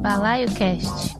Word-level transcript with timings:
Balaio 0.00 0.48
Cast. 0.54 1.16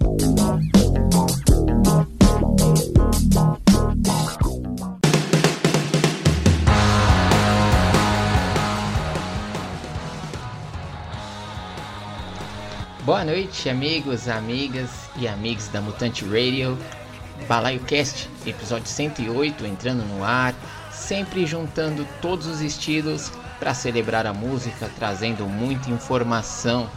Boa 13.03 13.25
noite, 13.25 13.69
amigos, 13.69 14.29
amigas 14.29 14.91
e 15.17 15.27
amigos 15.27 15.67
da 15.69 15.81
Mutante 15.81 16.25
Radio. 16.25 16.79
Balaio 17.49 17.81
Cast, 17.81 18.31
episódio 18.47 18.87
108 18.87 19.67
entrando 19.67 20.05
no 20.05 20.25
ar, 20.25 20.55
sempre 20.93 21.45
juntando 21.47 22.07
todos 22.23 22.47
os 22.47 22.61
estilos 22.61 23.33
para 23.59 23.75
celebrar 23.75 24.25
a 24.25 24.33
música, 24.33 24.89
trazendo 24.97 25.47
muita 25.47 25.91
informação. 25.91 26.89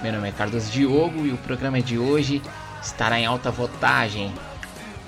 Meu 0.00 0.12
nome 0.12 0.28
é 0.28 0.32
Carlos 0.32 0.70
Diogo 0.70 1.26
e 1.26 1.32
o 1.32 1.38
programa 1.38 1.82
de 1.82 1.98
hoje 1.98 2.40
estará 2.80 3.18
em 3.18 3.26
alta 3.26 3.50
votagem, 3.50 4.32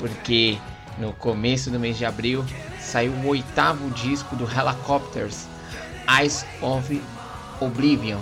porque 0.01 0.59
no 0.99 1.13
começo 1.13 1.71
do 1.71 1.79
mês 1.79 1.97
de 1.97 2.05
abril 2.05 2.45
saiu 2.81 3.13
o 3.13 3.29
oitavo 3.29 3.89
disco 3.91 4.35
do 4.35 4.45
Helicopters, 4.51 5.47
Eyes 6.09 6.45
of 6.61 7.01
Oblivion. 7.61 8.19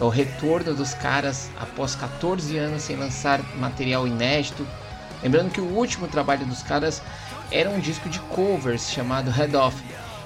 É 0.00 0.04
o 0.04 0.08
retorno 0.08 0.72
dos 0.74 0.94
caras 0.94 1.50
após 1.60 1.94
14 1.94 2.56
anos 2.56 2.82
sem 2.82 2.96
lançar 2.96 3.42
material 3.56 4.08
inédito. 4.08 4.66
Lembrando 5.22 5.50
que 5.50 5.60
o 5.60 5.68
último 5.76 6.08
trabalho 6.08 6.46
dos 6.46 6.62
caras 6.62 7.02
era 7.50 7.68
um 7.68 7.78
disco 7.78 8.08
de 8.08 8.20
covers 8.20 8.90
chamado 8.90 9.30
Head 9.30 9.54
Off, 9.54 9.76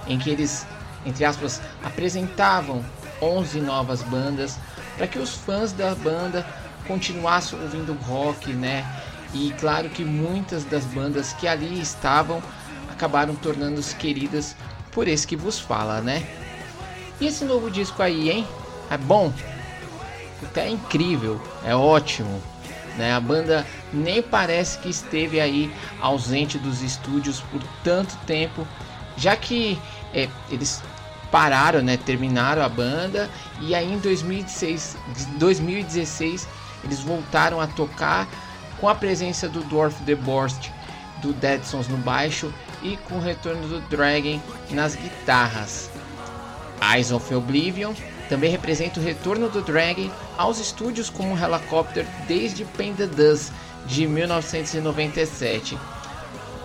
em 0.06 0.20
que 0.20 0.30
eles 0.30 0.64
entre 1.04 1.24
aspas, 1.24 1.60
apresentavam 1.82 2.84
11 3.22 3.60
novas 3.60 4.02
bandas 4.02 4.58
para 5.00 5.08
que 5.08 5.18
os 5.18 5.34
fãs 5.34 5.72
da 5.72 5.94
banda 5.94 6.46
continuassem 6.86 7.58
ouvindo 7.58 7.94
rock, 8.02 8.52
né? 8.52 8.84
E 9.32 9.50
claro 9.58 9.88
que 9.88 10.04
muitas 10.04 10.62
das 10.62 10.84
bandas 10.84 11.32
que 11.32 11.48
ali 11.48 11.80
estavam 11.80 12.42
acabaram 12.92 13.34
tornando-se 13.34 13.96
queridas 13.96 14.54
por 14.92 15.08
esse 15.08 15.26
que 15.26 15.36
vos 15.36 15.58
fala, 15.58 16.02
né? 16.02 16.22
E 17.18 17.28
esse 17.28 17.46
novo 17.46 17.70
disco 17.70 18.02
aí, 18.02 18.30
hein? 18.30 18.46
É 18.90 18.98
bom? 18.98 19.32
Até 20.42 20.66
é 20.66 20.68
incrível, 20.70 21.40
é 21.64 21.74
ótimo. 21.74 22.42
Né? 22.98 23.14
A 23.14 23.20
banda 23.20 23.66
nem 23.94 24.20
parece 24.20 24.80
que 24.80 24.90
esteve 24.90 25.40
aí 25.40 25.74
ausente 25.98 26.58
dos 26.58 26.82
estúdios 26.82 27.40
por 27.40 27.62
tanto 27.82 28.14
tempo, 28.26 28.68
já 29.16 29.34
que 29.34 29.78
é, 30.12 30.28
eles 30.50 30.82
pararam, 31.30 31.82
né, 31.82 31.96
terminaram 31.96 32.62
a 32.62 32.68
banda 32.68 33.30
e 33.60 33.74
aí 33.74 33.92
em 33.92 33.98
2016, 33.98 34.96
2016 35.36 36.48
eles 36.84 37.00
voltaram 37.00 37.60
a 37.60 37.66
tocar 37.66 38.28
com 38.80 38.88
a 38.88 38.94
presença 38.94 39.48
do 39.48 39.62
Dwarf 39.64 40.02
The 40.04 40.14
Borst, 40.14 40.70
do 41.20 41.32
Deadsons 41.34 41.88
no 41.88 41.98
baixo 41.98 42.52
e 42.82 42.96
com 43.08 43.16
o 43.16 43.20
retorno 43.20 43.68
do 43.68 43.80
Dragon 43.88 44.40
nas 44.70 44.94
guitarras. 44.94 45.90
Eyes 46.82 47.12
of 47.12 47.34
Oblivion 47.34 47.92
também 48.28 48.50
representa 48.50 48.98
o 48.98 49.02
retorno 49.02 49.48
do 49.48 49.60
Dragon 49.60 50.10
aos 50.38 50.58
estúdios 50.58 51.10
como 51.10 51.36
Helicopter 51.36 52.06
desde 52.26 52.64
Pain 52.64 52.94
the 52.94 53.06
Dust 53.06 53.52
de 53.86 54.06
1997. 54.06 55.76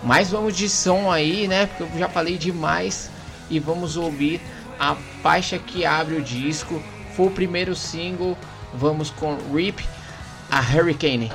Mas 0.04 0.30
vamos 0.30 0.56
de 0.56 0.70
som 0.70 1.12
aí, 1.12 1.48
né? 1.48 1.66
Porque 1.66 1.84
eu 1.84 2.00
já 2.00 2.08
falei 2.08 2.38
demais 2.38 3.10
e 3.50 3.60
vamos 3.60 3.98
ouvir 3.98 4.40
a 4.80 4.96
faixa 5.22 5.58
que 5.58 5.86
abre 5.86 6.16
o 6.16 6.22
disco. 6.22 6.82
Foi 7.16 7.28
o 7.28 7.32
primeiro 7.32 7.76
single. 7.76 8.38
Vamos 8.74 9.10
com 9.10 9.38
Rip 9.54 9.86
a 10.50 10.60
Hurricane. 10.60 11.32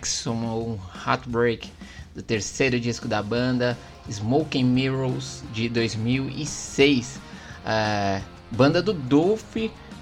Maximum 0.00 0.78
Heartbreak 1.06 1.70
do 2.14 2.22
terceiro 2.22 2.80
disco 2.80 3.06
da 3.06 3.22
banda 3.22 3.76
Smoking 4.08 4.64
Mirrors 4.64 5.42
de 5.52 5.68
2006. 5.68 7.16
Uh, 7.16 7.20
é, 7.66 8.22
banda 8.50 8.80
do 8.80 8.94
Dolph 8.94 9.56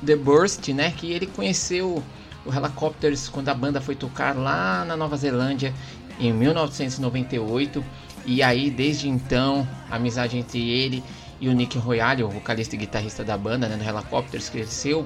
The 0.07 0.15
Burst, 0.15 0.69
né? 0.69 0.93
Que 0.93 1.11
ele 1.11 1.27
conheceu 1.27 2.01
o 2.47 2.55
Helicopters 2.55 3.29
quando 3.29 3.49
a 3.49 3.55
banda 3.55 3.81
foi 3.81 3.97
tocar 3.97 4.37
lá 4.37 4.85
na 4.85 4.97
Nova 4.97 5.17
Zelândia 5.17 5.75
em 6.21 6.33
1998 6.33 7.85
e 8.25 8.41
aí 8.41 8.71
desde 8.71 9.09
então 9.09 9.67
a 9.91 9.97
amizade 9.97 10.39
entre 10.39 10.71
ele 10.71 11.03
e 11.41 11.49
o 11.49 11.53
Nick 11.53 11.77
Royale, 11.77 12.23
o 12.23 12.29
vocalista 12.29 12.77
e 12.77 12.79
guitarrista 12.79 13.25
da 13.25 13.37
banda, 13.37 13.69
né, 13.69 13.77
do 13.77 13.83
Helicopters, 13.83 14.49
cresceu 14.49 15.05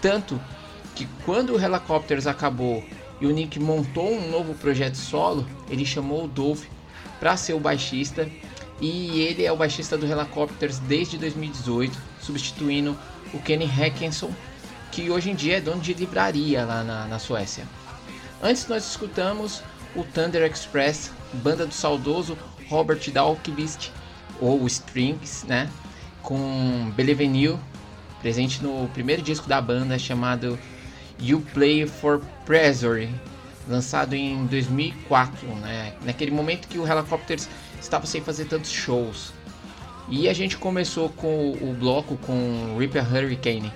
tanto 0.00 0.40
que 0.94 1.06
quando 1.24 1.54
o 1.54 1.60
Helicopters 1.60 2.26
acabou 2.26 2.84
e 3.20 3.26
o 3.26 3.30
Nick 3.30 3.58
montou 3.58 4.12
um 4.12 4.30
novo 4.30 4.54
projeto 4.54 4.96
solo, 4.96 5.46
ele 5.68 5.84
chamou 5.84 6.24
o 6.24 6.28
Dolph 6.28 6.64
para 7.18 7.36
ser 7.36 7.54
o 7.54 7.60
baixista 7.60 8.28
e 8.80 9.20
ele 9.22 9.44
é 9.44 9.50
o 9.50 9.56
baixista 9.56 9.98
do 9.98 10.06
Helicopters 10.06 10.78
desde 10.78 11.18
2018, 11.18 11.98
substituindo 12.20 12.96
o 13.34 13.38
Kenny 13.40 13.66
Hackinson, 13.66 14.32
que 14.92 15.10
hoje 15.10 15.30
em 15.30 15.34
dia 15.34 15.56
é 15.56 15.60
dono 15.60 15.80
de 15.80 15.92
livraria 15.94 16.64
lá 16.64 16.84
na, 16.84 17.06
na 17.06 17.18
Suécia. 17.18 17.66
Antes 18.42 18.68
nós 18.68 18.88
escutamos 18.88 19.62
o 19.96 20.04
Thunder 20.04 20.48
Express, 20.48 21.10
banda 21.32 21.66
do 21.66 21.74
saudoso 21.74 22.38
Robert 22.68 23.00
Dalkvist, 23.10 23.90
ou 24.40 24.64
Strings, 24.66 25.44
né? 25.44 25.68
Com 26.22 26.92
Believe 26.94 27.58
presente 28.20 28.62
no 28.62 28.88
primeiro 28.88 29.22
disco 29.22 29.48
da 29.48 29.60
banda 29.60 29.98
chamado 29.98 30.58
You 31.20 31.40
Play 31.52 31.86
for 31.86 32.20
Pressure, 32.44 33.08
lançado 33.68 34.14
em 34.14 34.46
2004, 34.46 35.46
né? 35.56 35.94
Naquele 36.04 36.30
momento 36.30 36.68
que 36.68 36.78
o 36.78 36.86
Helicopters 36.86 37.48
estava 37.80 38.06
sem 38.06 38.22
fazer 38.22 38.46
tantos 38.46 38.70
shows. 38.70 39.32
E 40.08 40.28
a 40.28 40.32
gente 40.32 40.56
começou 40.56 41.10
com 41.10 41.52
o 41.52 41.76
bloco 41.78 42.16
com 42.18 42.76
Reaper 42.78 43.04
Hurricane, 43.04 43.72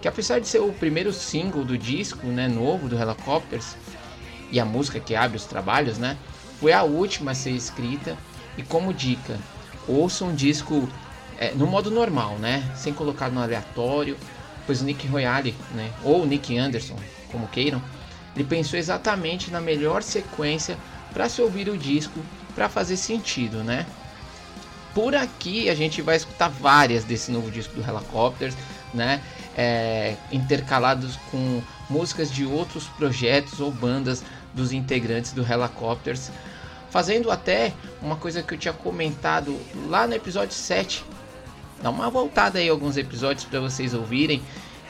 que 0.00 0.08
apesar 0.08 0.40
de 0.40 0.48
ser 0.48 0.60
o 0.60 0.72
primeiro 0.72 1.12
single 1.12 1.64
do 1.64 1.76
disco, 1.76 2.26
né, 2.26 2.48
novo 2.48 2.88
do 2.88 2.98
Helicopters, 2.98 3.76
e 4.50 4.58
a 4.58 4.64
música 4.64 4.98
que 4.98 5.14
abre 5.14 5.36
os 5.36 5.44
trabalhos, 5.44 5.98
né, 5.98 6.16
foi 6.58 6.72
a 6.72 6.82
última 6.82 7.32
a 7.32 7.34
ser 7.34 7.50
escrita. 7.50 8.16
E 8.56 8.62
como 8.62 8.92
dica, 8.92 9.38
ouça 9.86 10.24
um 10.24 10.34
disco 10.34 10.88
é, 11.38 11.52
no 11.52 11.66
modo 11.66 11.90
normal, 11.90 12.38
né, 12.38 12.62
sem 12.74 12.94
colocar 12.94 13.30
no 13.30 13.40
aleatório, 13.40 14.16
pois 14.66 14.80
o 14.80 14.84
Nick 14.84 15.06
Royale, 15.06 15.54
né, 15.74 15.90
ou 16.02 16.26
Nick 16.26 16.56
Anderson, 16.56 16.96
como 17.30 17.48
queiram, 17.48 17.82
ele 18.34 18.44
pensou 18.44 18.78
exatamente 18.78 19.50
na 19.50 19.60
melhor 19.60 20.02
sequência 20.02 20.76
para 21.12 21.28
se 21.28 21.42
ouvir 21.42 21.68
o 21.68 21.76
disco 21.76 22.20
para 22.54 22.68
fazer 22.68 22.96
sentido, 22.96 23.62
né? 23.62 23.86
Por 24.94 25.14
aqui 25.14 25.68
a 25.70 25.74
gente 25.74 26.02
vai 26.02 26.16
escutar 26.16 26.48
várias 26.48 27.04
desse 27.04 27.30
novo 27.30 27.50
disco 27.50 27.74
do 27.74 27.80
Helicopters, 27.82 28.54
né? 28.92 29.22
É, 29.56 30.16
intercalados 30.30 31.16
com 31.30 31.62
músicas 31.90 32.30
de 32.30 32.44
outros 32.44 32.86
projetos 32.86 33.60
ou 33.60 33.70
bandas 33.70 34.22
dos 34.54 34.72
integrantes 34.72 35.32
do 35.32 35.42
Helicopters, 35.42 36.30
fazendo 36.90 37.30
até 37.30 37.72
uma 38.00 38.16
coisa 38.16 38.42
que 38.42 38.54
eu 38.54 38.58
tinha 38.58 38.72
comentado 38.72 39.58
lá 39.88 40.06
no 40.06 40.14
episódio 40.14 40.54
7. 40.54 41.04
Dá 41.82 41.90
uma 41.90 42.08
voltada 42.08 42.58
aí 42.58 42.68
alguns 42.68 42.96
episódios 42.96 43.44
para 43.44 43.60
vocês 43.60 43.92
ouvirem, 43.92 44.42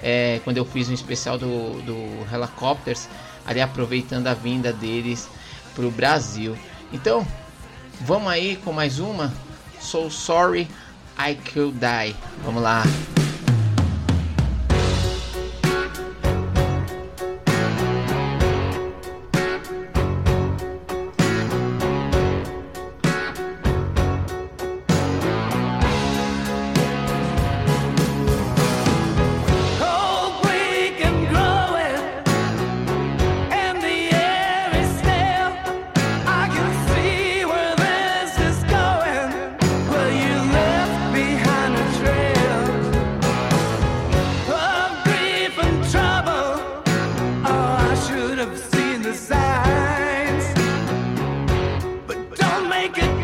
é, 0.03 0.41
quando 0.45 0.59
eu 0.59 0.65
fiz 0.65 0.89
um 0.89 0.95
especial 0.95 1.39
do, 1.39 1.81
do 1.83 2.35
Helicopters, 2.35 3.09
ali 3.47 3.61
aproveitando 3.61 4.27
a 4.27 4.35
vinda 4.35 4.73
deles 4.73 5.29
para 5.75 5.87
o 5.87 5.91
Brasil. 5.91 6.57
Então, 6.93 7.27
vamos 8.01 8.31
aí 8.31 8.57
com 8.57 8.73
mais 8.73 8.99
uma. 8.99 9.33
So 9.81 10.11
sorry 10.11 10.69
I 11.19 11.35
could 11.53 11.79
die. 11.79 12.15
Vamos 12.45 12.63
lá. 12.63 12.83
make 52.83 52.99
it. 52.99 53.22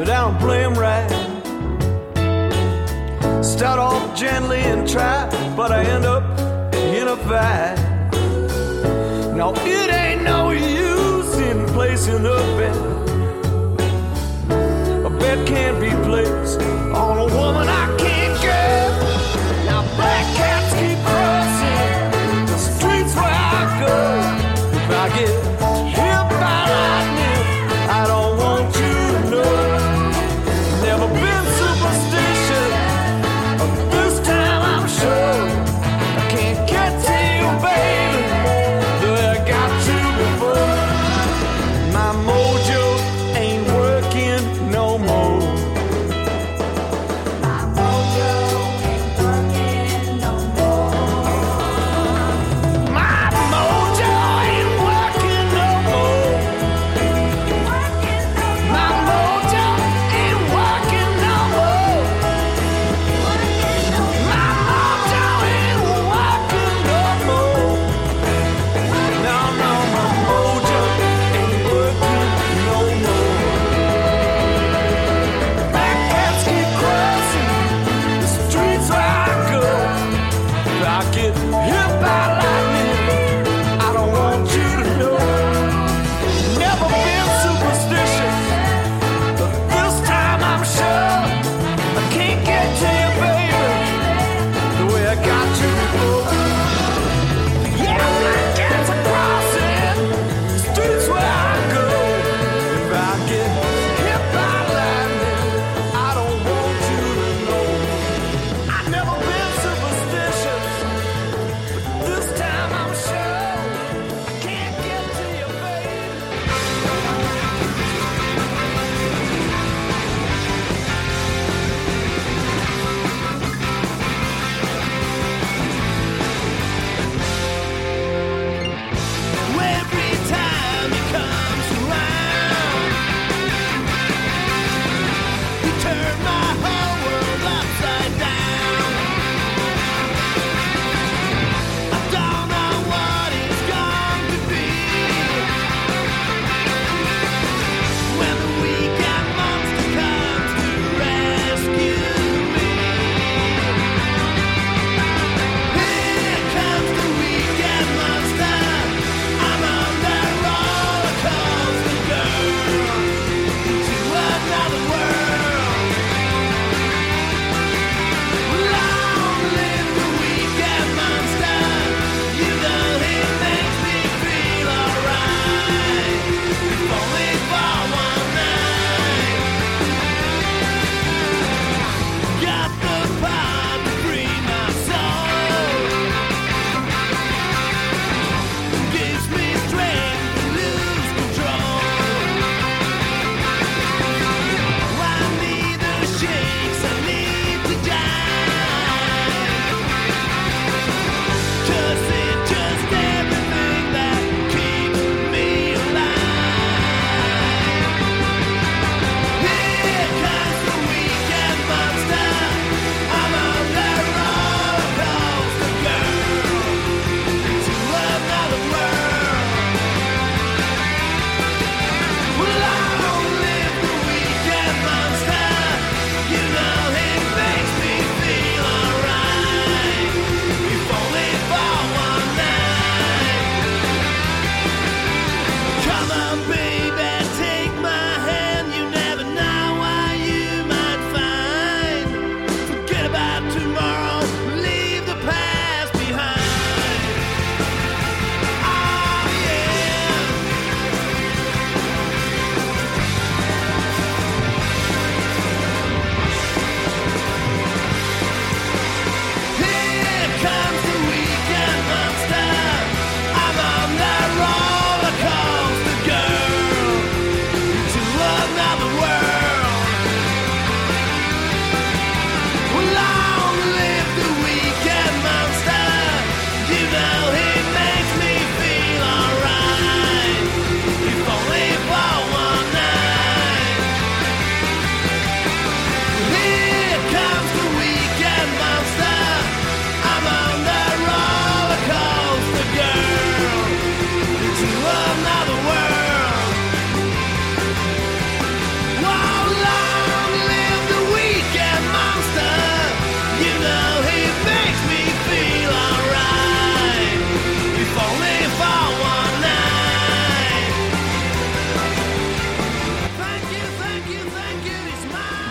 but 0.00 0.08
I 0.08 0.22
don't 0.22 0.38
play 0.38 0.62
him 0.62 0.72
right. 0.72 1.10
Start 3.44 3.78
off 3.78 4.18
gently 4.18 4.60
and 4.60 4.88
try, 4.88 5.28
but 5.54 5.70
I 5.70 5.84
end 5.84 6.06
up 6.06 6.24
in 6.74 7.06
a 7.06 7.16
fight. 7.28 7.76
Now 9.36 9.52
it 9.56 9.92
ain't 9.92 10.22
no 10.22 10.52
use 10.52 11.36
in 11.36 11.66
placing 11.74 12.24
a 12.24 12.40
bet. 12.56 12.76
A 15.04 15.10
bet 15.20 15.46
can't 15.46 15.78
be 15.78 15.90
placed 16.08 16.62
on 16.94 17.18
a 17.18 17.26
woman 17.36 17.68
I 17.68 17.99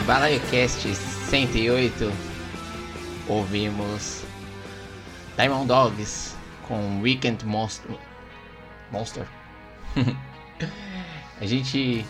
BalaioCast 0.09 0.95
108 1.29 2.11
ouvimos 3.27 4.23
Diamond 5.37 5.67
Dogs 5.67 6.35
com 6.67 6.99
Weekend 6.99 7.45
Monster. 7.45 7.91
Monster. 8.91 9.27
a 11.39 11.45
gente 11.45 12.03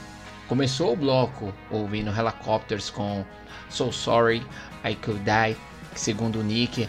começou 0.48 0.94
o 0.94 0.96
bloco 0.96 1.54
ouvindo 1.70 2.10
Helicopters 2.18 2.90
com 2.90 3.26
So 3.70 3.92
Sorry 3.92 4.48
I 4.86 4.96
Could 4.96 5.20
Die, 5.26 5.58
que 5.94 6.00
segundo 6.00 6.40
o 6.40 6.44
Nick 6.44 6.88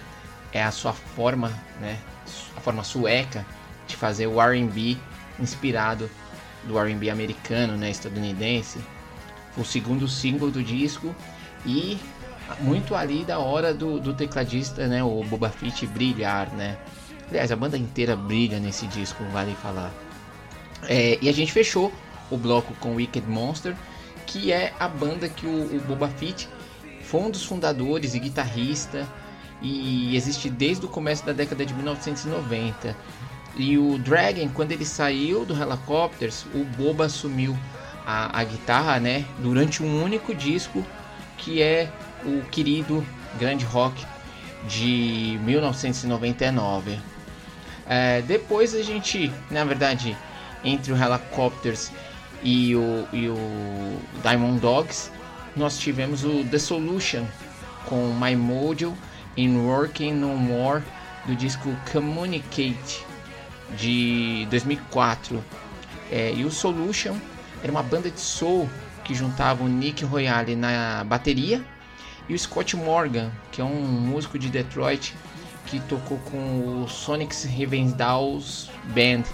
é 0.53 0.63
a 0.63 0.71
sua 0.71 0.93
forma, 0.93 1.49
né, 1.81 1.99
a 2.57 2.61
forma 2.61 2.85
sueca 2.85 3.45
de 3.89 3.97
fazer 3.97 4.29
o 4.29 4.41
R&B 4.41 4.97
inspirado 5.41 6.09
do 6.69 6.79
R&B 6.79 7.11
americano, 7.11 7.77
né, 7.77 7.91
estadunidense. 7.91 8.79
O 9.57 9.65
segundo 9.65 10.07
single 10.09 10.51
do 10.51 10.63
disco 10.63 11.15
e 11.67 11.99
muito 12.61 12.95
ali 12.95 13.25
da 13.25 13.39
hora 13.39 13.73
do, 13.73 14.01
do 14.01 14.13
tecladista, 14.13 14.87
né, 14.87 15.03
o 15.03 15.23
Boba 15.25 15.51
Fett 15.51 15.87
brilhar, 15.87 16.51
né. 16.53 16.77
Aliás, 17.29 17.53
a 17.53 17.57
banda 17.57 17.79
inteira 17.79 18.17
brilha 18.17 18.59
nesse 18.59 18.87
disco, 18.89 19.23
vale 19.33 19.55
falar. 19.55 19.93
É, 20.89 21.19
e 21.23 21.29
a 21.29 21.33
gente 21.33 21.53
fechou 21.53 21.93
o 22.31 22.37
bloco 22.37 22.75
com 22.81 22.97
Wicked 22.97 23.27
Monster, 23.29 23.77
que 24.27 24.53
é 24.53 24.73
a 24.79 24.89
banda 24.89 25.29
que 25.29 25.47
o, 25.47 25.77
o 25.77 25.81
Boba 25.87 26.09
Fett 26.09 26.49
foi 27.03 27.21
um 27.21 27.31
dos 27.31 27.45
fundadores 27.45 28.15
e 28.15 28.19
guitarrista 28.19 29.07
e 29.63 30.17
existe 30.17 30.49
desde 30.49 30.87
o 30.87 30.89
começo 30.89 31.25
da 31.25 31.33
década 31.33 31.65
de 31.67 31.75
1990. 31.75 32.97
E 33.57 33.77
o 33.77 33.99
Dragon, 33.99 34.49
quando 34.49 34.73
ele 34.73 34.87
saiu 34.87 35.45
do 35.45 35.61
Helicopters, 35.61 36.47
o 36.55 36.65
Boba 36.65 37.07
assumiu 37.07 37.57
a, 38.11 38.41
a 38.41 38.45
guitarra, 38.45 38.99
né, 38.99 39.25
durante 39.39 39.83
um 39.83 40.03
único 40.03 40.35
disco 40.35 40.85
que 41.39 41.63
é 41.63 41.89
o 42.25 42.43
querido 42.51 43.07
Grande 43.39 43.65
Rock 43.65 44.05
de 44.69 45.39
1999. 45.45 46.99
É, 47.87 48.21
depois 48.23 48.75
a 48.75 48.83
gente, 48.83 49.33
na 49.51 49.65
verdade, 49.65 50.17
entre 50.65 50.93
o 50.93 50.97
Helicopters 50.97 51.93
e 52.43 52.75
o, 52.75 53.07
e 53.13 53.29
o 53.29 53.99
Diamond 54.23 54.61
Dogs, 54.61 55.11
nós 55.57 55.79
tivemos 55.79 56.25
o 56.25 56.45
The 56.45 56.59
Solution 56.59 57.25
com 57.87 58.13
My 58.15 58.37
Mojo 58.37 58.95
in 59.37 59.57
Working 59.57 60.15
No 60.15 60.37
More 60.37 60.83
do 61.27 61.35
disco 61.35 61.75
Communicate 61.91 63.05
de 63.79 64.47
2004. 64.51 65.43
É, 66.13 66.33
e 66.35 66.45
o 66.45 66.51
Solution 66.51 67.17
era 67.63 67.71
uma 67.71 67.83
banda 67.83 68.11
de 68.11 68.21
soul 68.21 68.69
que 69.05 69.15
juntava 69.15 69.65
o 69.65 69.69
Nick 69.69 70.05
Royale 70.05 70.57
na 70.57 71.05
bateria 71.05 71.65
e 72.29 72.35
o 72.35 72.39
Scott 72.39 72.77
Morgan, 72.77 73.31
que 73.51 73.61
é 73.61 73.65
um 73.65 73.83
músico 73.83 74.39
de 74.39 74.49
Detroit 74.49 75.15
que 75.67 75.81
tocou 75.81 76.19
com 76.19 76.83
o 76.83 76.89
Sonics 76.89 77.45
Rivendell's 77.45 78.71
Band, 78.95 79.25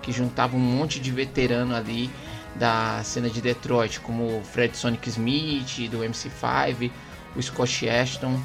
que 0.00 0.12
juntava 0.12 0.56
um 0.56 0.60
monte 0.60 1.00
de 1.00 1.10
veterano 1.10 1.74
ali 1.74 2.10
da 2.54 3.00
cena 3.02 3.30
de 3.30 3.40
Detroit, 3.40 4.00
como 4.00 4.38
o 4.38 4.42
Fred 4.44 4.76
Sonic 4.76 5.08
Smith 5.08 5.88
do 5.90 5.98
MC5, 5.98 6.90
o 7.34 7.42
Scott 7.42 7.88
Ashton 7.88 8.38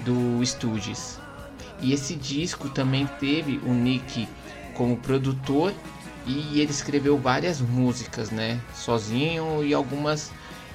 do 0.00 0.44
Stooges. 0.44 1.20
E 1.80 1.92
esse 1.92 2.14
disco 2.14 2.68
também 2.68 3.06
teve 3.18 3.60
o 3.64 3.72
Nick 3.72 4.28
como 4.74 4.96
produtor 4.96 5.72
e 6.26 6.60
ele 6.60 6.70
escreveu 6.70 7.18
várias 7.18 7.60
músicas, 7.60 8.30
né, 8.30 8.60
sozinho 8.74 9.62
e 9.64 9.74
algumas 9.74 10.30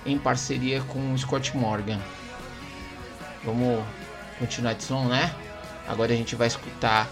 em 0.05 0.17
parceria 0.17 0.81
com 0.81 1.13
o 1.13 1.17
Scott 1.17 1.55
Morgan. 1.57 1.99
Vamos 3.43 3.83
continuar 4.37 4.73
de 4.73 4.83
som, 4.83 5.05
né? 5.05 5.33
Agora 5.87 6.13
a 6.13 6.15
gente 6.15 6.35
vai 6.35 6.47
escutar 6.47 7.07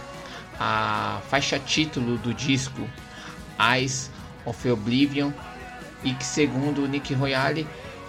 a 0.59 1.19
faixa 1.29 1.59
título 1.59 2.17
do 2.17 2.33
disco 2.33 2.87
Eyes 3.59 4.11
of 4.45 4.69
Oblivion 4.69 5.31
e 6.03 6.13
que 6.13 6.25
segundo 6.25 6.83
o 6.83 6.87
Nick 6.87 7.13
Royale 7.13 7.67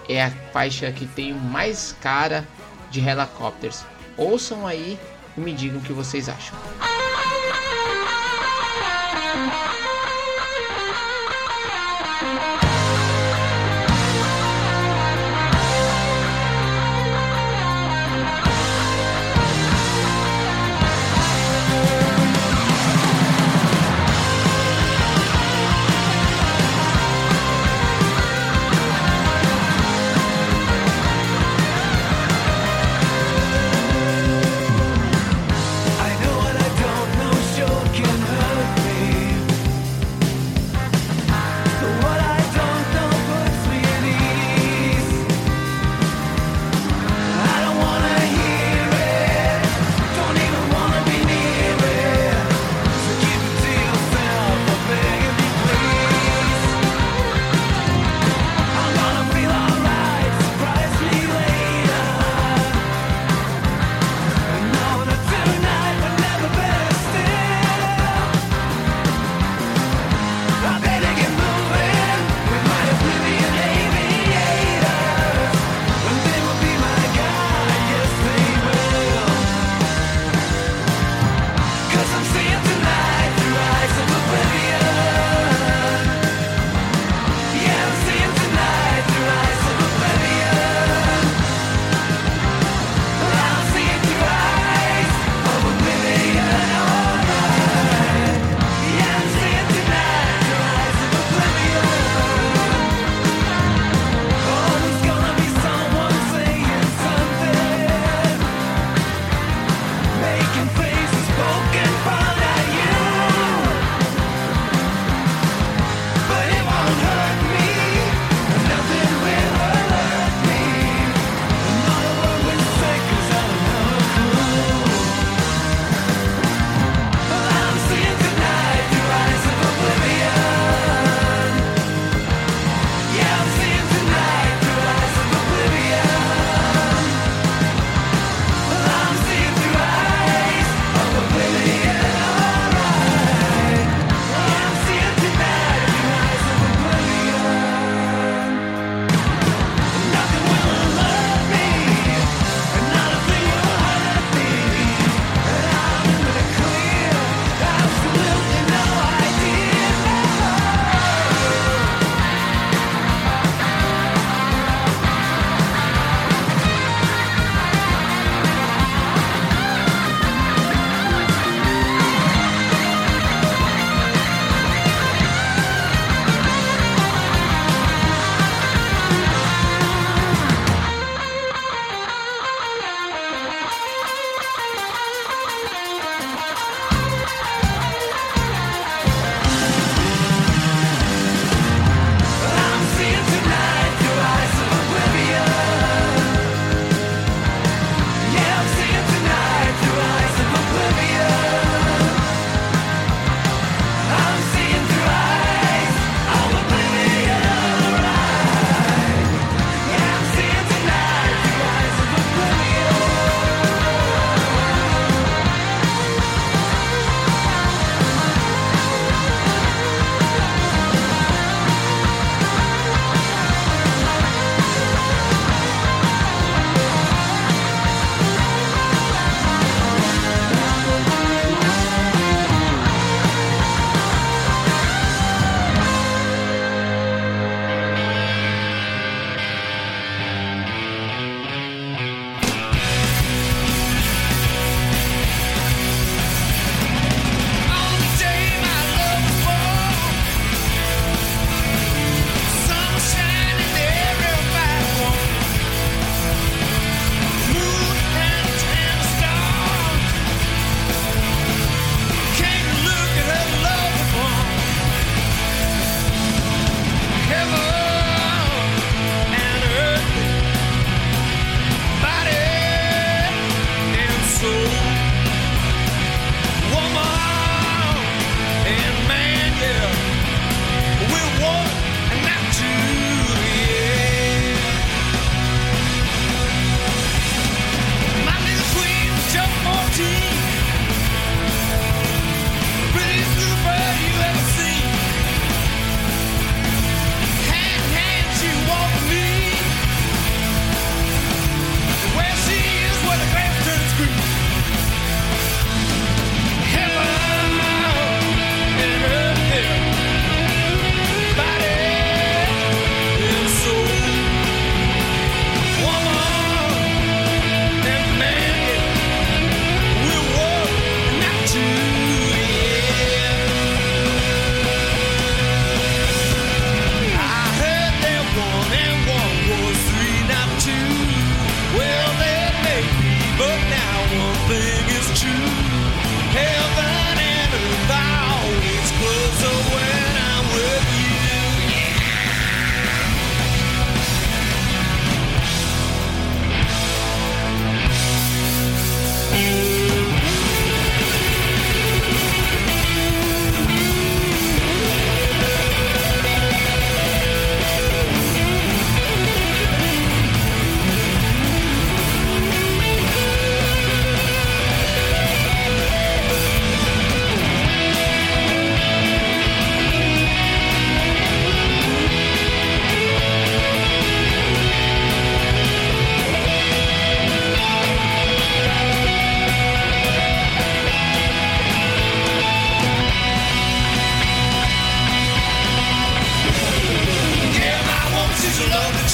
é 0.09 0.25
a 0.25 0.31
faixa 0.53 0.91
que 0.93 1.07
tem 1.07 1.33
mais 1.33 1.95
cara 2.01 2.47
de 2.91 3.01
Helicopters. 3.01 3.85
Ouçam 4.17 4.67
aí 4.67 4.99
e 5.37 5.41
me 5.41 5.53
digam 5.53 5.79
o 5.79 5.83
que 5.83 5.93
vocês 5.93 6.29
acham. 6.29 6.57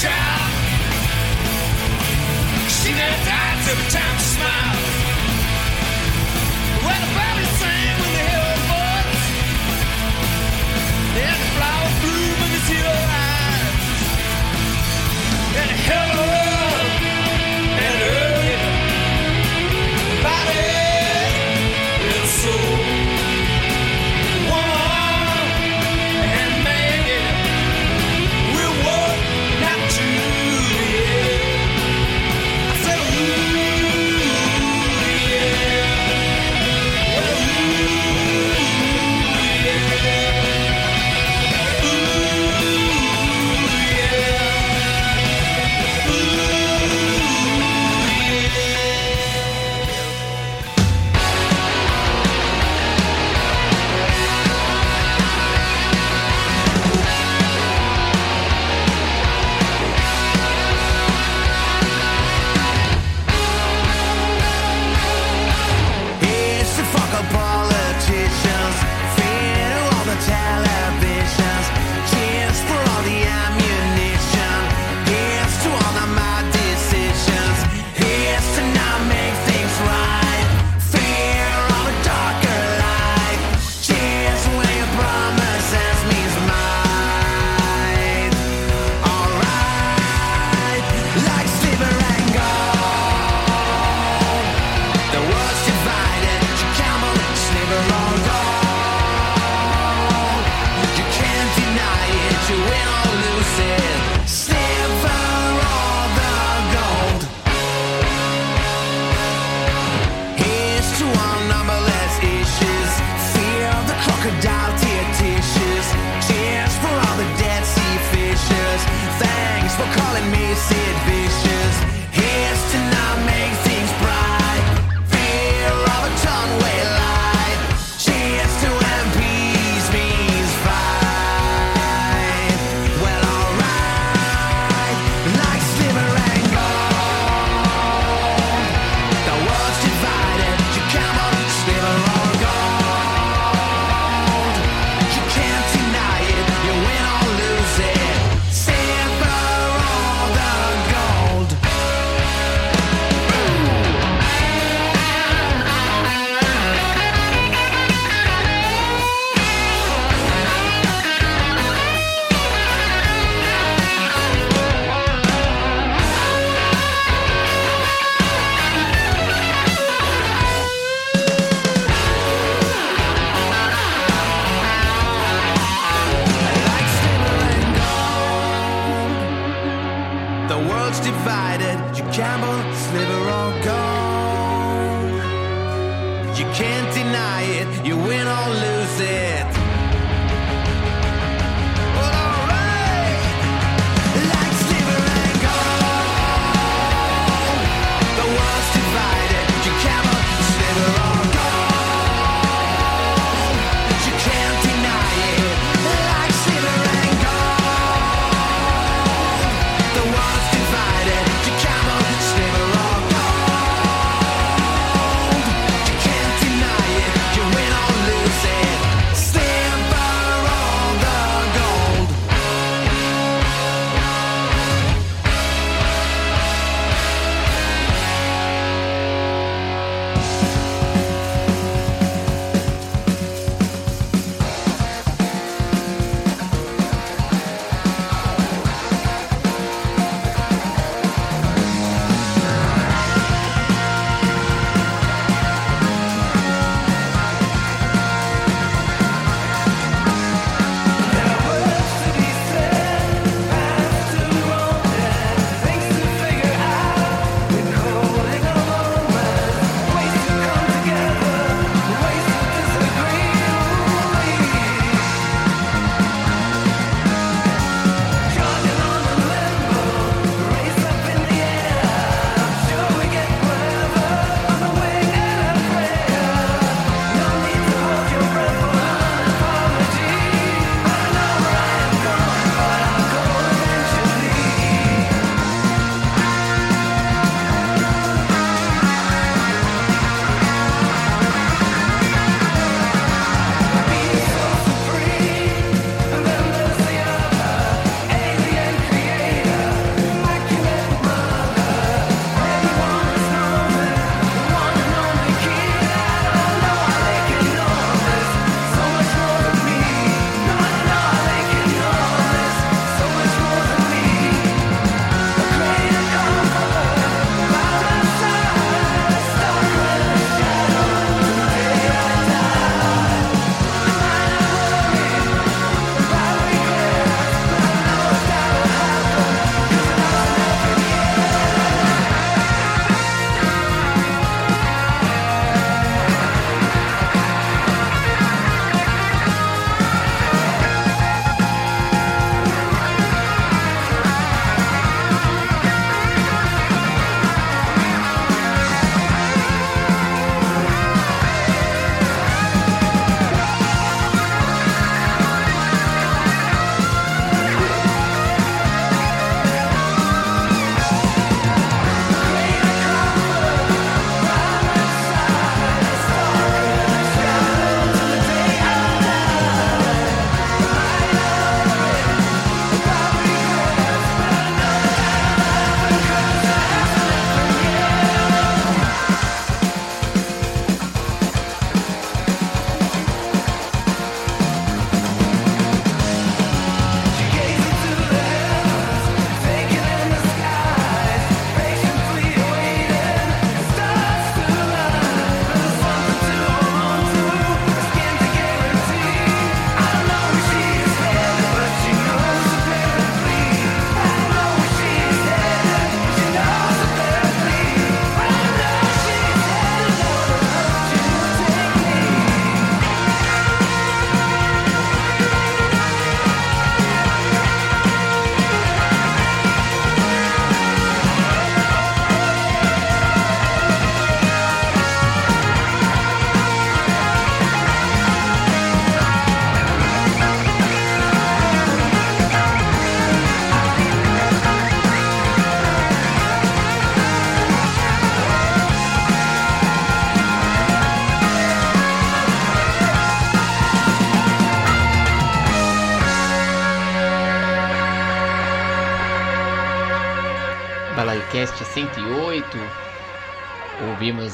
child. 0.01 0.51
She 2.67 2.91
never 2.93 3.25
dies 3.25 3.69
every 3.69 3.91
time 3.91 4.17
she 4.17 4.25
smiles. 4.25 4.94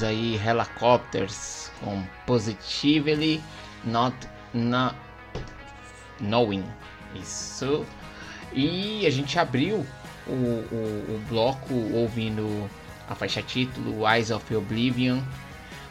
Aí 0.03 0.35
Helicopters 0.35 1.71
com 1.79 2.03
Positively 2.25 3.41
Not, 3.83 4.15
not 4.53 4.95
Knowing. 6.19 6.63
Isso. 7.15 7.85
E 8.53 9.05
a 9.05 9.09
gente 9.09 9.37
abriu 9.37 9.85
o, 10.27 10.31
o, 10.31 11.15
o 11.15 11.21
bloco 11.27 11.73
ouvindo 11.93 12.69
a 13.09 13.15
faixa 13.15 13.41
título 13.41 14.07
Eyes 14.07 14.31
of 14.31 14.55
Oblivion, 14.55 15.19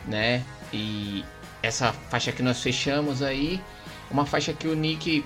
né? 0.06 0.42
E 0.72 1.24
essa 1.62 1.92
faixa 1.92 2.32
que 2.32 2.42
nós 2.42 2.62
fechamos 2.62 3.22
aí, 3.22 3.60
uma 4.10 4.24
faixa 4.24 4.52
que 4.52 4.66
o 4.66 4.74
Nick 4.74 5.24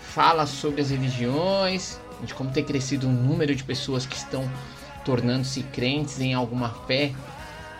fala 0.00 0.46
sobre 0.46 0.82
as 0.82 0.90
religiões, 0.90 2.00
de 2.22 2.34
como 2.34 2.50
tem 2.50 2.64
crescido 2.64 3.08
o 3.08 3.12
número 3.12 3.54
de 3.54 3.64
pessoas 3.64 4.04
que 4.04 4.16
estão 4.16 4.50
tornando-se 5.04 5.62
crentes 5.64 6.20
em 6.20 6.34
alguma 6.34 6.70
fé 6.86 7.12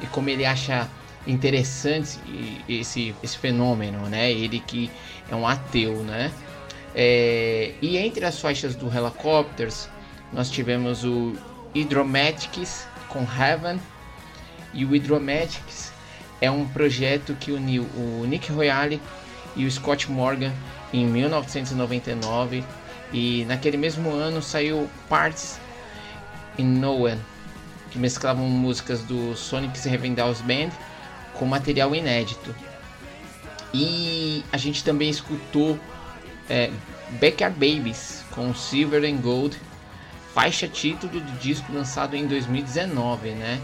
e 0.02 0.06
como 0.06 0.28
ele 0.28 0.44
acha 0.44 0.88
interessante 1.26 2.18
esse, 2.68 3.14
esse 3.22 3.36
fenômeno, 3.36 4.08
né? 4.08 4.30
Ele 4.30 4.60
que 4.60 4.90
é 5.30 5.34
um 5.34 5.46
ateu, 5.46 6.02
né? 6.02 6.32
É, 6.94 7.72
e 7.80 7.96
entre 7.96 8.24
as 8.24 8.40
faixas 8.40 8.74
do 8.74 8.86
Helicopters, 8.86 9.88
nós 10.32 10.50
tivemos 10.50 11.04
o 11.04 11.34
Hydromatics 11.74 12.86
com 13.08 13.20
Heaven 13.20 13.80
e 14.72 14.84
o 14.84 14.90
Hydromatics 14.90 15.92
é 16.40 16.50
um 16.50 16.66
projeto 16.66 17.34
que 17.38 17.52
uniu 17.52 17.82
o 17.94 18.24
Nick 18.26 18.50
Royale 18.50 19.00
e 19.54 19.66
o 19.66 19.70
Scott 19.70 20.10
Morgan 20.10 20.52
em 20.92 21.06
1999 21.06 22.64
e 23.12 23.44
naquele 23.46 23.76
mesmo 23.76 24.10
ano 24.10 24.40
saiu 24.40 24.88
Parts 25.08 25.58
in 26.58 26.64
No 26.64 27.04
One, 27.04 27.20
que 27.90 27.98
mesclavam 27.98 28.48
músicas 28.48 29.00
do 29.02 29.36
Sonic 29.36 29.78
Revendals 29.88 30.40
Band 30.40 30.70
com 31.34 31.44
material 31.46 31.94
inédito. 31.94 32.54
E 33.72 34.44
a 34.52 34.56
gente 34.56 34.82
também 34.82 35.08
escutou 35.08 35.78
é, 36.48 36.70
Backyard 37.20 37.54
Babies 37.54 38.24
com 38.30 38.54
Silver 38.54 39.04
and 39.04 39.18
Gold, 39.18 39.56
faixa 40.34 40.68
título 40.68 41.20
do 41.20 41.38
disco 41.38 41.72
lançado 41.72 42.14
em 42.16 42.26
2019, 42.26 43.30
né? 43.30 43.60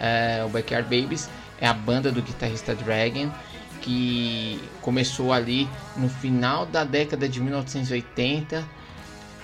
É, 0.00 0.42
o 0.44 0.48
Backyard 0.48 0.84
Babies 0.84 1.28
é 1.60 1.66
a 1.66 1.74
banda 1.74 2.10
do 2.10 2.22
guitarrista 2.22 2.74
Dragon 2.74 3.30
que 3.80 4.60
começou 4.80 5.32
ali 5.32 5.68
no 5.96 6.08
final 6.08 6.66
da 6.66 6.84
década 6.84 7.28
de 7.28 7.40
1980 7.40 8.64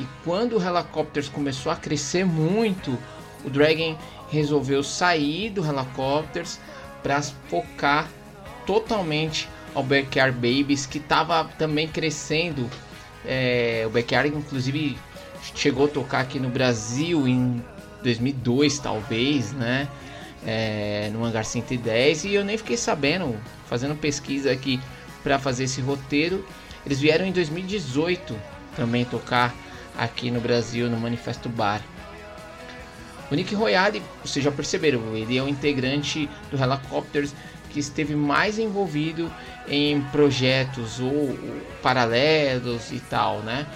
e 0.01 0.07
quando 0.25 0.57
o 0.57 0.63
Helicopters 0.63 1.29
começou 1.29 1.71
a 1.71 1.77
crescer 1.77 2.25
muito, 2.25 2.99
o 3.45 3.51
Dragon 3.51 3.97
resolveu 4.31 4.83
sair 4.83 5.51
do 5.51 5.65
Helicopters 5.65 6.59
para 7.03 7.23
focar 7.23 8.09
totalmente 8.67 9.49
ao 9.75 9.83
Backyard 9.83 10.35
Babies 10.35 10.87
que 10.87 10.99
estava 10.99 11.45
também 11.59 11.87
crescendo. 11.89 12.69
É, 13.25 13.85
o 13.87 13.91
Backyard 13.91 14.29
inclusive 14.29 14.97
chegou 15.55 15.87
a 15.87 15.89
tocar 15.89 16.21
aqui 16.21 16.39
no 16.39 16.49
Brasil 16.49 17.29
em 17.29 17.63
2002 18.03 18.79
talvez, 18.79 19.53
né? 19.53 19.89
é, 20.47 21.11
no 21.13 21.25
Hangar 21.25 21.45
110 21.45 22.25
e 22.25 22.35
eu 22.35 22.45
nem 22.45 22.57
fiquei 22.57 22.77
sabendo, 22.77 23.35
fazendo 23.67 23.95
pesquisa 23.95 24.53
aqui 24.53 24.81
para 25.23 25.39
fazer 25.39 25.65
esse 25.65 25.81
roteiro. 25.81 26.45
Eles 26.85 27.01
vieram 27.01 27.25
em 27.25 27.33
2018 27.33 28.37
também 28.77 29.05
tocar 29.05 29.55
aqui 29.97 30.31
no 30.31 30.41
Brasil 30.41 30.91
no 30.91 30.99
Manifesto 30.99 31.49
Bar. 31.49 31.81
O 33.31 33.35
Nick 33.35 33.55
Royale, 33.55 34.03
vocês 34.25 34.45
já 34.45 34.51
perceberam, 34.51 35.17
ele 35.17 35.37
é 35.37 35.43
um 35.43 35.49
integrante 35.49 36.29
do 36.51 36.63
Helicopters 36.63 37.33
que 37.71 37.81
esteve 37.81 38.15
mais 38.15 38.59
envolvido 38.59 39.33
em 39.67 40.01
projetos 40.13 41.01
ou 41.01 41.37
paralelos 41.83 42.93
e 42.93 43.01
tal, 43.01 43.41
né? 43.41 43.67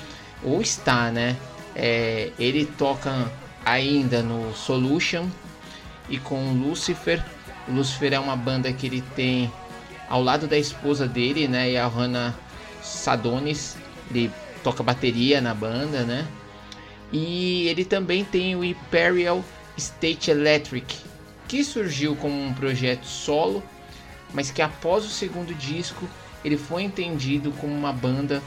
Ou 0.42 0.60
está, 0.60 1.10
né? 1.10 1.36
É, 1.74 2.30
ele 2.38 2.66
toca 2.66 3.30
ainda 3.64 4.22
no 4.22 4.54
Solution, 4.54 5.26
e 6.08 6.18
com 6.18 6.52
Lucifer. 6.52 7.22
O 7.66 7.72
Lucifer 7.72 8.12
é 8.12 8.18
uma 8.18 8.36
banda 8.36 8.72
que 8.72 8.86
ele 8.86 9.02
tem 9.14 9.52
ao 10.08 10.22
lado 10.22 10.46
da 10.46 10.56
esposa 10.56 11.06
dele, 11.06 11.46
né, 11.46 11.72
e 11.72 11.76
a 11.76 11.86
Hannah 11.86 12.34
Sadonis, 12.82 13.76
ele 14.10 14.30
toca 14.64 14.82
bateria 14.82 15.40
na 15.40 15.52
banda, 15.52 16.02
né? 16.02 16.26
E 17.12 17.66
ele 17.68 17.84
também 17.84 18.24
tem 18.24 18.54
o 18.54 18.64
Imperial 18.64 19.44
State 19.76 20.30
Electric, 20.30 20.96
que 21.46 21.64
surgiu 21.64 22.14
como 22.16 22.34
um 22.34 22.52
projeto 22.52 23.06
solo, 23.06 23.62
mas 24.34 24.50
que 24.50 24.60
após 24.60 25.04
o 25.04 25.08
segundo 25.08 25.54
disco 25.54 26.08
ele 26.44 26.56
foi 26.56 26.82
entendido 26.82 27.50
como 27.52 27.72
uma 27.72 27.92
banda 27.92 28.42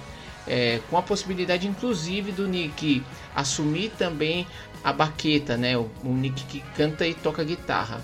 é, 0.47 0.79
com 0.89 0.97
a 0.97 1.01
possibilidade 1.01 1.67
inclusive 1.67 2.31
do 2.31 2.47
Nick 2.47 3.03
assumir 3.35 3.91
também 3.97 4.47
a 4.83 4.91
baqueta, 4.91 5.57
né? 5.57 5.77
O, 5.77 5.89
o 6.03 6.13
Nick 6.13 6.43
que 6.45 6.61
canta 6.75 7.05
e 7.07 7.13
toca 7.13 7.43
guitarra. 7.43 8.01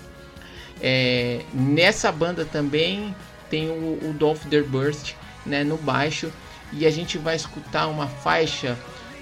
É, 0.80 1.42
nessa 1.52 2.12
banda 2.12 2.44
também 2.44 3.14
tem 3.50 3.68
o, 3.68 3.98
o 4.02 4.14
Dolph 4.16 4.44
Burst, 4.68 5.14
né? 5.44 5.64
No 5.64 5.76
baixo 5.76 6.32
e 6.72 6.86
a 6.86 6.90
gente 6.90 7.18
vai 7.18 7.34
escutar 7.34 7.86
uma 7.88 8.06
faixa 8.06 8.78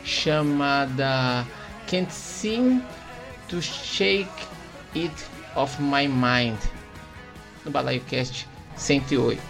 chamada 0.07 1.45
Can't 1.87 2.11
Seem 2.11 2.83
to 3.49 3.61
Shake 3.61 4.29
It 4.95 5.13
Off 5.57 5.79
My 5.81 6.07
Mind 6.07 6.59
no 7.65 7.73
Balaio 7.73 8.01
Cast 8.07 8.47
108. 8.77 9.41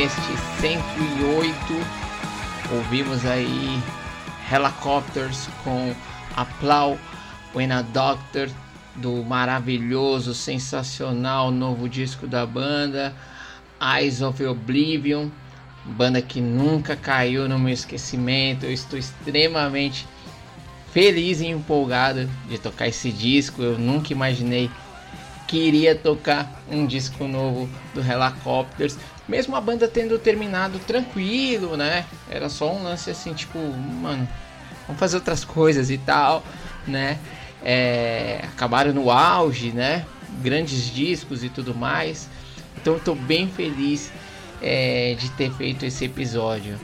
Balaicast 0.00 0.16
108. 0.60 1.54
Ouvimos 2.72 3.26
aí 3.26 3.78
Helicopters 4.50 5.46
com 5.62 5.94
Applaud 6.34 6.98
When 7.54 7.70
a 7.70 7.82
Doctor 7.82 8.48
do 8.96 9.22
maravilhoso, 9.22 10.32
sensacional 10.32 11.50
novo 11.50 11.86
disco 11.86 12.26
da 12.26 12.46
banda 12.46 13.14
Eyes 13.78 14.22
of 14.22 14.42
Oblivion, 14.42 15.28
banda 15.84 16.22
que 16.22 16.40
nunca 16.40 16.96
caiu 16.96 17.46
no 17.46 17.58
meu 17.58 17.74
esquecimento. 17.74 18.64
Eu 18.64 18.72
estou 18.72 18.98
extremamente 18.98 20.08
feliz 20.94 21.42
e 21.42 21.46
empolgado 21.48 22.26
de 22.48 22.56
tocar 22.56 22.88
esse 22.88 23.12
disco. 23.12 23.62
Eu 23.62 23.78
nunca 23.78 24.14
imaginei 24.14 24.70
que 25.50 25.58
iria 25.58 25.96
tocar 25.96 26.62
um 26.70 26.86
disco 26.86 27.26
novo 27.26 27.68
do 27.92 28.00
Helicopters, 28.00 28.96
mesmo 29.28 29.56
a 29.56 29.60
banda 29.60 29.88
tendo 29.88 30.16
terminado 30.16 30.78
tranquilo, 30.78 31.76
né? 31.76 32.06
Era 32.30 32.48
só 32.48 32.72
um 32.72 32.84
lance 32.84 33.10
assim, 33.10 33.34
tipo, 33.34 33.58
mano, 33.58 34.28
vamos 34.86 35.00
fazer 35.00 35.16
outras 35.16 35.44
coisas 35.44 35.90
e 35.90 35.98
tal, 35.98 36.44
né? 36.86 37.18
É, 37.64 38.44
acabaram 38.44 38.92
no 38.92 39.10
auge, 39.10 39.72
né? 39.72 40.06
Grandes 40.40 40.88
discos 40.88 41.42
e 41.42 41.48
tudo 41.48 41.74
mais. 41.74 42.28
Então 42.76 42.94
eu 42.94 43.00
tô 43.00 43.16
bem 43.16 43.48
feliz 43.48 44.12
é, 44.62 45.16
de 45.18 45.30
ter 45.32 45.52
feito 45.54 45.84
esse 45.84 46.04
episódio. 46.04 46.78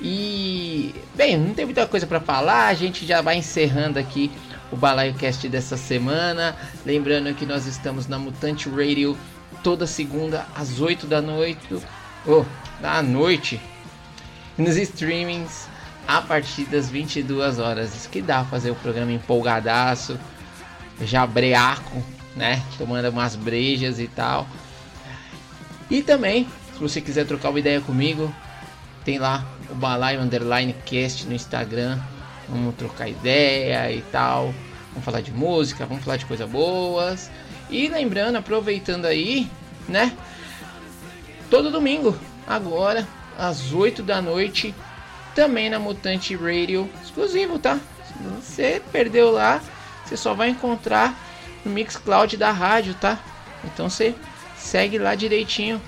E 0.00 0.94
bem, 1.14 1.36
não 1.36 1.52
tem 1.52 1.66
muita 1.66 1.86
coisa 1.86 2.06
para 2.06 2.20
falar, 2.20 2.68
a 2.68 2.74
gente 2.74 3.06
já 3.06 3.20
vai 3.20 3.36
encerrando 3.36 3.98
aqui 3.98 4.30
o 4.70 4.76
Balaio 4.76 5.14
Cast 5.14 5.48
dessa 5.48 5.76
semana. 5.76 6.56
Lembrando 6.84 7.34
que 7.34 7.46
nós 7.46 7.66
estamos 7.66 8.06
na 8.06 8.18
Mutante 8.18 8.68
Radio 8.68 9.16
toda 9.62 9.86
segunda 9.86 10.46
às 10.54 10.80
8 10.80 11.06
da 11.06 11.20
noite, 11.20 11.58
oh, 12.26 12.44
da 12.80 13.02
noite, 13.02 13.60
nos 14.56 14.76
streamings 14.76 15.68
a 16.06 16.20
partir 16.20 16.64
das 16.64 16.88
22 16.88 17.58
horas. 17.58 17.94
Isso 17.94 18.08
que 18.08 18.22
dá 18.22 18.44
fazer 18.44 18.70
o 18.70 18.76
programa 18.76 19.12
empolgadaço, 19.12 20.18
já 21.02 21.26
breaco, 21.26 22.02
né? 22.34 22.62
Tomando 22.78 23.08
umas 23.10 23.34
brejas 23.34 23.98
e 23.98 24.06
tal. 24.06 24.46
E 25.90 26.02
também, 26.02 26.48
se 26.74 26.80
você 26.80 27.00
quiser 27.00 27.26
trocar 27.26 27.50
uma 27.50 27.58
ideia 27.58 27.80
comigo, 27.80 28.32
tem 29.04 29.18
lá 29.18 29.44
o 29.70 29.74
Balaio 29.74 30.20
Underline 30.20 30.74
Cast 30.84 31.26
no 31.26 31.34
Instagram. 31.34 31.98
Vamos 32.48 32.74
trocar 32.76 33.08
ideia 33.08 33.90
e 33.92 34.02
tal. 34.02 34.54
Vamos 34.90 35.04
falar 35.04 35.20
de 35.20 35.32
música, 35.32 35.84
vamos 35.84 36.04
falar 36.04 36.16
de 36.16 36.26
coisas 36.26 36.48
boas. 36.48 37.30
E 37.68 37.88
lembrando, 37.88 38.36
aproveitando 38.36 39.04
aí, 39.04 39.50
né? 39.88 40.16
Todo 41.50 41.70
domingo, 41.70 42.16
agora, 42.46 43.06
às 43.36 43.72
8 43.72 44.02
da 44.02 44.22
noite, 44.22 44.74
também 45.34 45.68
na 45.68 45.78
Mutante 45.78 46.34
Radio, 46.34 46.88
exclusivo, 47.02 47.58
tá? 47.58 47.78
Se 48.06 48.14
você 48.22 48.82
perdeu 48.90 49.30
lá, 49.30 49.60
você 50.04 50.16
só 50.16 50.32
vai 50.32 50.48
encontrar 50.48 51.14
no 51.64 51.72
Mixcloud 51.72 52.36
da 52.36 52.52
rádio, 52.52 52.94
tá? 52.94 53.18
Então 53.64 53.90
você 53.90 54.14
segue 54.56 54.98
lá 54.98 55.14
direitinho. 55.14 55.80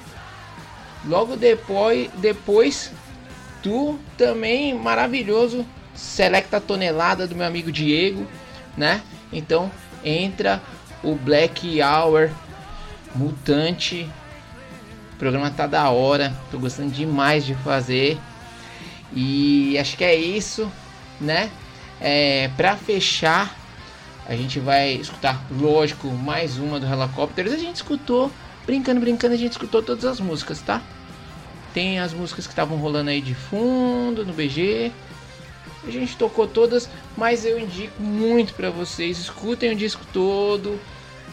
Logo 1.06 1.36
depois, 1.36 2.10
depois 2.16 2.92
do 3.62 3.98
também 4.16 4.74
maravilhoso 4.74 5.64
Selecta 5.98 6.60
Tonelada 6.60 7.26
do 7.26 7.34
meu 7.34 7.44
amigo 7.44 7.72
Diego, 7.72 8.24
né? 8.76 9.02
Então 9.32 9.68
entra 10.04 10.62
o 11.02 11.16
Black 11.16 11.80
Hour 11.82 12.30
Mutante. 13.16 14.08
O 15.12 15.16
programa 15.16 15.50
tá 15.50 15.66
da 15.66 15.90
hora, 15.90 16.32
tô 16.52 16.58
gostando 16.58 16.90
demais 16.90 17.44
de 17.44 17.54
fazer. 17.56 18.16
E 19.12 19.76
acho 19.76 19.96
que 19.96 20.04
é 20.04 20.14
isso, 20.14 20.70
né? 21.20 21.50
É, 22.00 22.48
para 22.56 22.76
fechar, 22.76 23.56
a 24.24 24.36
gente 24.36 24.60
vai 24.60 24.92
escutar, 24.92 25.44
lógico, 25.50 26.06
mais 26.08 26.58
uma 26.58 26.78
do 26.78 26.86
Helicopters. 26.86 27.52
A 27.52 27.58
gente 27.58 27.76
escutou, 27.76 28.30
brincando, 28.64 29.00
brincando, 29.00 29.34
a 29.34 29.38
gente 29.38 29.52
escutou 29.52 29.82
todas 29.82 30.04
as 30.04 30.20
músicas, 30.20 30.60
tá? 30.60 30.80
Tem 31.74 31.98
as 31.98 32.12
músicas 32.12 32.46
que 32.46 32.52
estavam 32.52 32.76
rolando 32.76 33.10
aí 33.10 33.20
de 33.20 33.34
fundo 33.34 34.24
no 34.24 34.32
BG. 34.32 34.92
A 35.88 35.90
gente 35.90 36.16
tocou 36.18 36.46
todas, 36.46 36.88
mas 37.16 37.46
eu 37.46 37.58
indico 37.58 38.02
muito 38.02 38.52
para 38.52 38.68
vocês. 38.70 39.18
Escutem 39.18 39.72
o 39.72 39.74
disco 39.74 40.04
todo. 40.12 40.78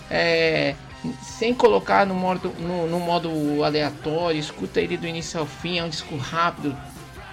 É, 0.09 0.75
sem 1.21 1.53
colocar 1.53 2.05
no 2.05 2.15
modo, 2.15 2.53
no, 2.57 2.87
no, 2.87 2.99
modo 2.99 3.63
aleatório, 3.63 4.39
escuta 4.39 4.79
ele 4.79 4.95
do 4.95 5.05
início 5.05 5.39
ao 5.39 5.45
fim, 5.45 5.77
é 5.77 5.83
um 5.83 5.89
disco 5.89 6.15
rápido, 6.15 6.75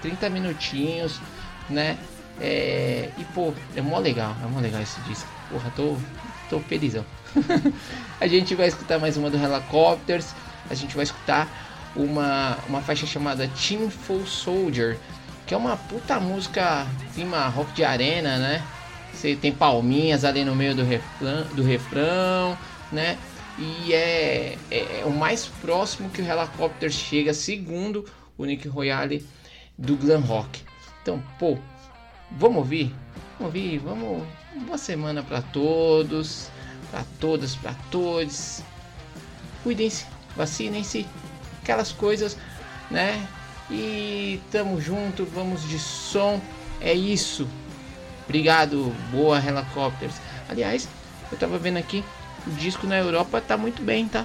30 0.01 0.29
minutinhos, 0.31 1.20
né? 1.70 1.97
É, 2.41 3.11
e 3.16 3.25
pô, 3.27 3.55
é 3.77 3.81
mó 3.81 3.99
legal, 3.99 4.35
é 4.43 4.47
mó 4.47 4.59
legal 4.59 4.83
esse 4.83 5.01
disco. 5.03 5.29
Porra, 5.49 5.73
tô, 5.77 5.97
tô 6.51 6.59
felizão. 6.61 7.05
a 8.20 8.27
gente 8.27 8.55
vai 8.57 8.66
escutar 8.66 8.99
mais 8.99 9.16
uma 9.16 9.31
do 9.31 9.37
Helicopters, 9.37 10.35
a 10.68 10.75
gente 10.75 10.97
vai 10.97 11.05
escutar 11.05 11.49
uma, 11.95 12.59
uma 12.68 12.81
faixa 12.81 13.07
chamada 13.07 13.49
Team 13.49 13.91
Full 13.91 14.27
Soldier, 14.27 14.99
que 15.53 15.55
é 15.55 15.59
uma 15.59 15.77
puta 15.77 16.19
música 16.19 16.87
clima 17.13 17.47
rock 17.49 17.75
de 17.75 17.85
arena, 17.85 18.39
né? 18.39 18.65
Você 19.13 19.37
tem 19.37 19.53
palminhas 19.53 20.25
ali 20.25 20.47
no 20.47 20.57
meio 20.57 20.75
do 20.75 20.83
refrão, 20.83 21.45
do 21.55 21.63
refrão 21.63 22.57
né? 22.91 23.19
E 23.59 23.93
é, 23.93 24.57
é, 24.71 25.01
é, 25.01 25.05
o 25.05 25.11
mais 25.11 25.49
próximo 25.61 26.09
que 26.09 26.23
o 26.23 26.27
Helicopter 26.27 26.91
chega, 26.91 27.35
segundo 27.35 28.07
o 28.39 28.47
Nick 28.47 28.67
Royale 28.67 29.27
do 29.77 29.95
glam 29.95 30.23
rock. 30.23 30.63
Então, 31.03 31.23
pô, 31.39 31.59
vamos 32.31 32.57
ouvir? 32.57 32.95
Vamos 33.39 33.55
ouvir, 33.55 33.77
vamos. 33.77 34.27
Boa 34.65 34.79
semana 34.79 35.23
para 35.23 35.43
todos, 35.43 36.49
para 36.91 37.05
todas, 37.21 37.55
para 37.57 37.75
todos. 37.91 38.63
Cuidem-se, 39.63 40.07
vacinem-se, 40.35 41.07
aquelas 41.61 41.93
coisas, 41.93 42.39
né? 42.91 43.29
E 43.71 44.41
tamo 44.51 44.81
junto, 44.81 45.25
vamos 45.25 45.67
de 45.69 45.79
som. 45.79 46.41
É 46.81 46.93
isso. 46.93 47.49
Obrigado, 48.25 48.95
boa 49.11 49.39
Helicopters. 49.39 50.15
Aliás, 50.49 50.89
eu 51.31 51.39
tava 51.39 51.59
vendo 51.59 51.79
aqui, 51.79 52.05
o 52.47 52.51
disco 52.51 52.87
na 52.87 52.99
Europa 52.99 53.41
tá 53.41 53.57
muito 53.57 53.83
bem, 53.83 54.09
tá? 54.09 54.25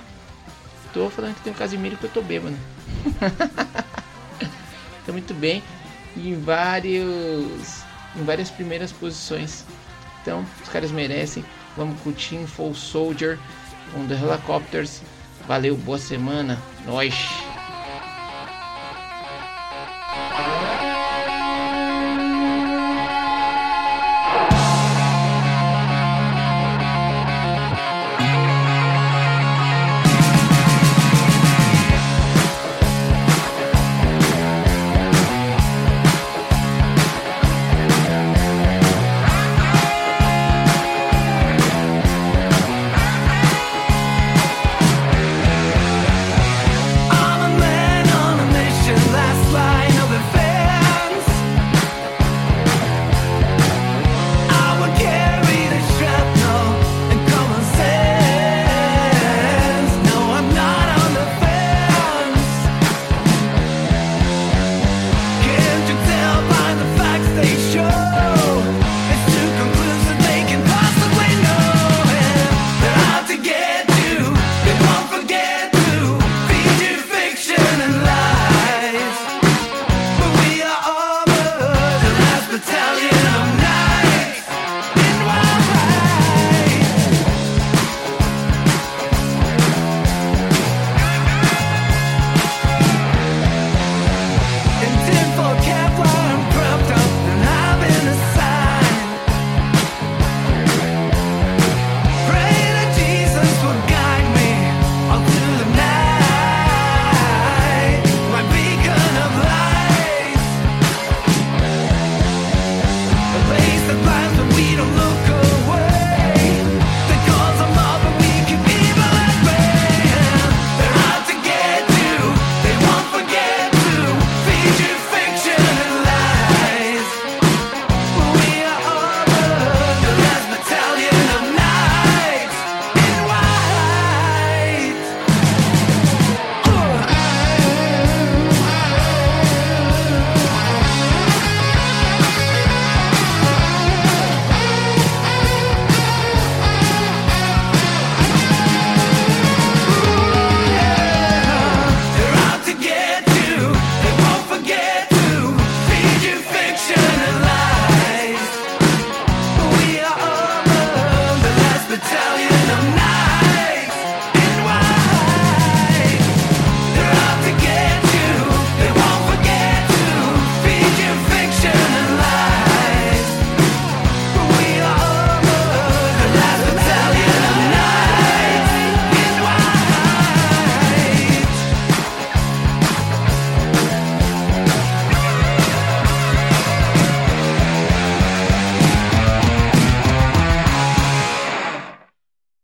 Tô 0.93 1.09
falando 1.09 1.35
que 1.35 1.41
tem 1.41 1.53
o 1.53 1.55
Casimiro 1.55 1.97
que 1.97 2.05
eu 2.05 2.09
tô 2.09 2.21
bêbado. 2.21 2.55
tá 5.05 5.11
muito 5.11 5.33
bem. 5.33 5.61
E 6.15 6.29
em 6.29 6.39
vários. 6.39 7.83
Em 8.15 8.23
várias 8.23 8.49
primeiras 8.49 8.91
posições. 8.91 9.63
Então, 10.21 10.45
os 10.63 10.69
caras 10.69 10.91
merecem. 10.91 11.45
Vamos 11.75 12.01
curtir 12.01 12.43
Full 12.47 12.73
Soldier 12.73 13.37
com 13.93 14.07
The 14.07 14.15
Helicopters. 14.15 15.01
Valeu, 15.47 15.77
boa 15.77 15.99
semana. 15.99 16.57
Nós. 16.85 17.13